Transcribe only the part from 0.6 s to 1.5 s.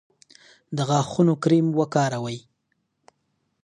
د غاښونو